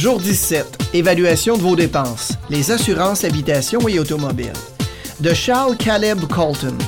[0.00, 0.94] Jour 17.
[0.94, 2.32] Évaluation de vos dépenses.
[2.48, 4.54] Les assurances habitation et automobile.
[5.20, 6.78] De Charles Caleb Colton.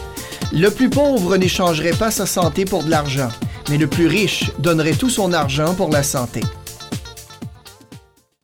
[0.50, 3.28] Le plus pauvre n'échangerait pas sa santé pour de l'argent,
[3.68, 6.40] mais le plus riche donnerait tout son argent pour la santé.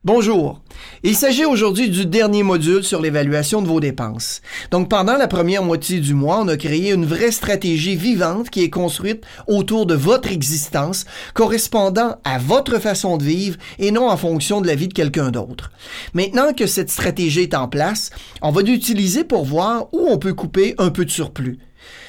[0.04, 0.60] Bonjour.
[1.04, 4.40] Il s'agit aujourd'hui du dernier module sur l'évaluation de vos dépenses.
[4.72, 8.64] Donc pendant la première moitié du mois, on a créé une vraie stratégie vivante qui
[8.64, 14.16] est construite autour de votre existence, correspondant à votre façon de vivre et non en
[14.16, 15.70] fonction de la vie de quelqu'un d'autre.
[16.14, 18.10] Maintenant que cette stratégie est en place,
[18.42, 21.58] on va l'utiliser pour voir où on peut couper un peu de surplus.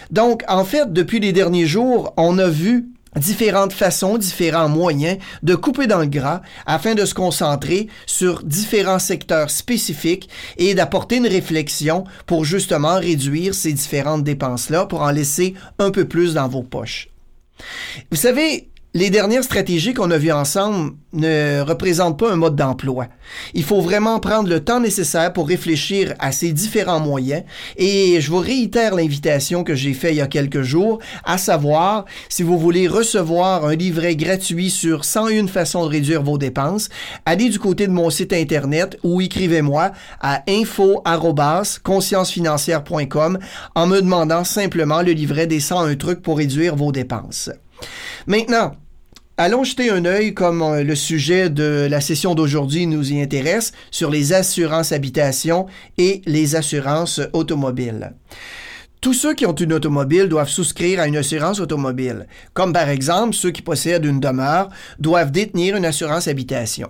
[0.09, 5.55] Donc, en fait, depuis les derniers jours, on a vu différentes façons, différents moyens de
[5.55, 11.27] couper dans le gras afin de se concentrer sur différents secteurs spécifiques et d'apporter une
[11.27, 16.63] réflexion pour justement réduire ces différentes dépenses-là pour en laisser un peu plus dans vos
[16.63, 17.09] poches.
[18.11, 23.05] Vous savez, les dernières stratégies qu'on a vues ensemble ne représentent pas un mode d'emploi.
[23.53, 27.43] Il faut vraiment prendre le temps nécessaire pour réfléchir à ces différents moyens
[27.77, 32.05] et je vous réitère l'invitation que j'ai faite il y a quelques jours, à savoir
[32.29, 36.89] si vous voulez recevoir un livret gratuit sur 101 façons de réduire vos dépenses,
[37.27, 43.37] allez du côté de mon site internet ou écrivez-moi à info@consciencefinancière.com
[43.75, 47.51] en me demandant simplement le livret des 101 trucs pour réduire vos dépenses.
[48.27, 48.75] Maintenant,
[49.41, 53.71] Allons jeter un œil, comme euh, le sujet de la session d'aujourd'hui nous y intéresse,
[53.89, 55.65] sur les assurances habitation
[55.97, 58.11] et les assurances automobiles.
[59.01, 63.33] Tous ceux qui ont une automobile doivent souscrire à une assurance automobile, comme par exemple
[63.33, 64.67] ceux qui possèdent une demeure
[64.99, 66.89] doivent détenir une assurance habitation.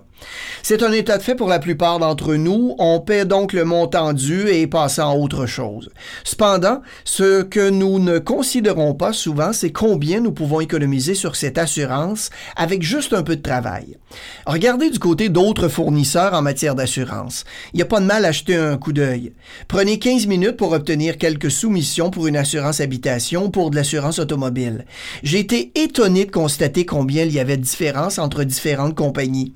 [0.64, 4.12] C'est un état de fait pour la plupart d'entre nous, on paie donc le montant
[4.12, 5.88] dû et passe à autre chose.
[6.24, 11.58] Cependant, ce que nous ne considérons pas souvent, c'est combien nous pouvons économiser sur cette
[11.58, 13.98] assurance avec juste un peu de travail.
[14.46, 17.44] Regardez du côté d'autres fournisseurs en matière d'assurance.
[17.72, 19.32] Il n'y a pas de mal à acheter un coup d'œil.
[19.68, 24.86] Prenez 15 minutes pour obtenir quelques soumissions pour une assurance habitation pour de l'assurance automobile.
[25.22, 29.52] J'ai été étonné de constater combien il y avait de différences entre différentes compagnies.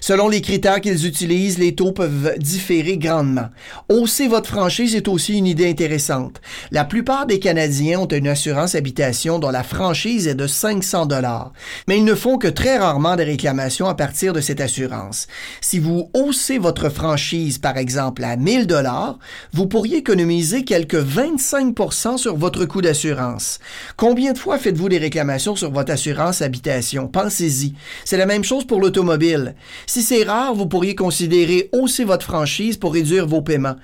[0.00, 3.48] Selon les critères qu'ils utilisent, les taux peuvent différer grandement.
[3.88, 6.40] Hausser votre franchise est aussi une idée intéressante.
[6.70, 11.52] La plupart des Canadiens ont une assurance habitation dont la franchise est de 500 dollars,
[11.86, 15.26] mais ils ne font que très rarement des réclamations à partir de cette assurance.
[15.60, 19.18] Si vous haussez votre franchise, par exemple, à 1000 dollars,
[19.52, 23.58] vous pourriez économiser quelques 25% sur votre coût d'assurance.
[23.96, 27.08] Combien de fois faites-vous des réclamations sur votre assurance habitation?
[27.08, 27.74] Pensez-y.
[28.04, 29.54] C'est la même chose pour l'automobile.
[29.86, 33.76] Si c'est rare, vous pourriez considérer hausser votre franchise pour réduire vos paiements.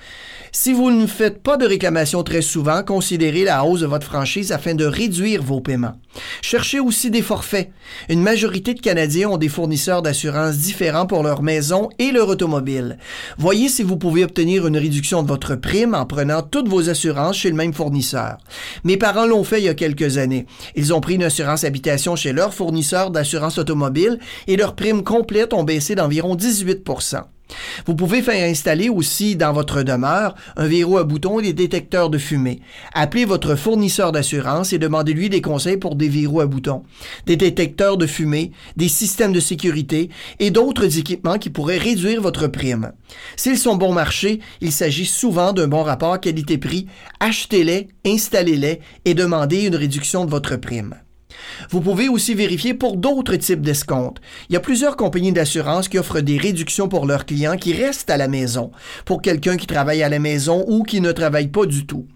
[0.53, 4.53] Si vous ne faites pas de réclamation très souvent, considérez la hausse de votre franchise
[4.53, 5.95] afin de réduire vos paiements.
[6.43, 7.71] Cherchez aussi des forfaits.
[8.09, 12.99] Une majorité de Canadiens ont des fournisseurs d'assurance différents pour leur maison et leur automobile.
[13.39, 17.37] Voyez si vous pouvez obtenir une réduction de votre prime en prenant toutes vos assurances
[17.37, 18.39] chez le même fournisseur.
[18.85, 20.47] Mes parents l'ont fait il y a quelques années.
[20.77, 25.53] Ils ont pris une assurance habitation chez leur fournisseur d'assurance automobile et leur prime complète
[25.53, 26.85] ont baissé d'environ 18
[27.87, 32.11] vous pouvez faire installer aussi dans votre demeure un verrou à boutons et des détecteurs
[32.11, 32.61] de fumée.
[32.95, 36.83] Appelez votre fournisseur d'assurance et demandez-lui des conseils pour des verrous à boutons,
[37.27, 42.47] des détecteurs de fumée, des systèmes de sécurité et d'autres équipements qui pourraient réduire votre
[42.47, 42.93] prime.
[43.37, 46.87] S'ils sont bon marché, il s'agit souvent d'un bon rapport qualité-prix.
[47.21, 50.95] Achetez-les, installez-les et demandez une réduction de votre prime.
[51.71, 54.21] Vous pouvez aussi vérifier pour d'autres types d'escomptes.
[54.49, 58.11] Il y a plusieurs compagnies d'assurance qui offrent des réductions pour leurs clients qui restent
[58.11, 58.71] à la maison,
[59.05, 62.07] pour quelqu'un qui travaille à la maison ou qui ne travaille pas du tout.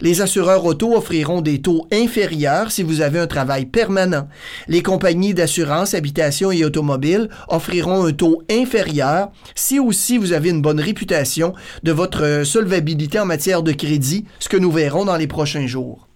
[0.00, 4.28] Les assureurs auto offriront des taux inférieurs si vous avez un travail permanent.
[4.66, 10.62] Les compagnies d'assurance, habitation et automobile offriront un taux inférieur si aussi vous avez une
[10.62, 15.26] bonne réputation de votre solvabilité en matière de crédit, ce que nous verrons dans les
[15.26, 16.07] prochains jours.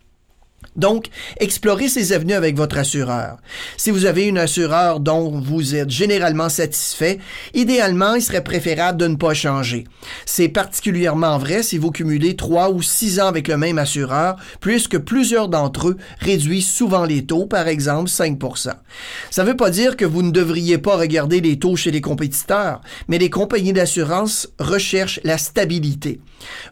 [0.76, 1.06] Donc,
[1.38, 3.36] explorez ces avenues avec votre assureur.
[3.76, 7.18] Si vous avez une assureur dont vous êtes généralement satisfait,
[7.52, 9.84] idéalement, il serait préférable de ne pas changer.
[10.24, 14.98] C'est particulièrement vrai si vous cumulez trois ou six ans avec le même assureur, puisque
[14.98, 18.70] plusieurs d'entre eux réduisent souvent les taux, par exemple 5%
[19.30, 22.00] Ça ne veut pas dire que vous ne devriez pas regarder les taux chez les
[22.00, 26.20] compétiteurs, mais les compagnies d'assurance recherchent la stabilité.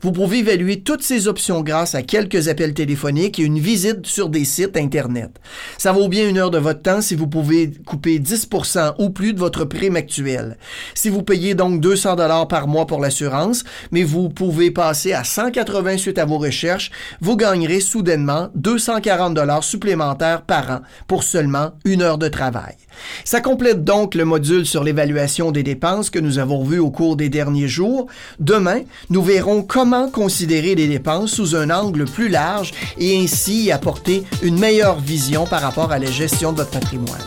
[0.02, 4.28] Vous pouvez évaluer toutes ces options grâce à quelques appels téléphoniques et une visite sur
[4.28, 5.30] des sites Internet.
[5.78, 9.32] Ça vaut bien une heure de votre temps si vous pouvez couper 10% ou plus
[9.32, 10.56] de votre prime actuelle.
[10.94, 15.24] Si vous payez donc 200 dollars par mois pour l'assurance, mais vous pouvez passer à
[15.24, 16.90] 180 suite à vos recherches,
[17.20, 22.76] vous gagnerez soudainement 240 dollars supplémentaires par an pour seulement une heure de travail.
[23.24, 27.16] Ça complète donc le module sur l'évaluation des dépenses que nous avons vu au cours
[27.16, 28.06] des derniers jours.
[28.38, 34.24] Demain, nous verrons comment considérer les dépenses sous un angle plus large et ainsi apporter
[34.42, 37.22] une meilleure vision par rapport à la gestion de votre patrimoine.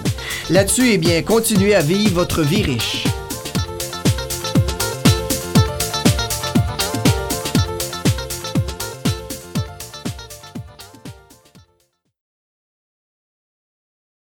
[0.52, 3.06] Là-dessus, eh bien, continuez à vivre votre vie riche.